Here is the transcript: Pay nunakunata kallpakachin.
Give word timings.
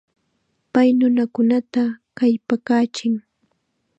Pay 0.73 0.89
nunakunata 0.99 1.83
kallpakachin. 2.17 3.13